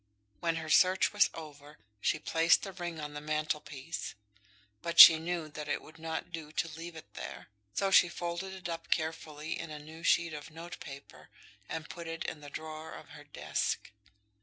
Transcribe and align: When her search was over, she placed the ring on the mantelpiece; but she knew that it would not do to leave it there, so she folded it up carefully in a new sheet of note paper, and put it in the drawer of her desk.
When 0.39 0.55
her 0.55 0.67
search 0.67 1.13
was 1.13 1.29
over, 1.35 1.77
she 1.99 2.17
placed 2.17 2.63
the 2.63 2.71
ring 2.73 2.99
on 2.99 3.13
the 3.13 3.21
mantelpiece; 3.21 4.15
but 4.81 4.99
she 4.99 5.19
knew 5.19 5.47
that 5.49 5.67
it 5.67 5.79
would 5.79 5.99
not 5.99 6.31
do 6.31 6.51
to 6.51 6.67
leave 6.75 6.95
it 6.95 7.13
there, 7.13 7.49
so 7.75 7.91
she 7.91 8.09
folded 8.09 8.51
it 8.55 8.67
up 8.67 8.89
carefully 8.89 9.59
in 9.59 9.69
a 9.69 9.77
new 9.77 10.01
sheet 10.01 10.33
of 10.33 10.49
note 10.49 10.79
paper, 10.79 11.29
and 11.69 11.87
put 11.87 12.07
it 12.07 12.23
in 12.25 12.41
the 12.41 12.49
drawer 12.49 12.95
of 12.95 13.09
her 13.09 13.25
desk. 13.25 13.91